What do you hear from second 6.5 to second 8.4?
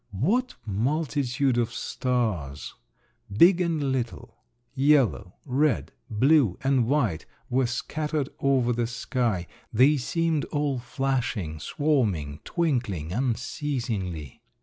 and white were scattered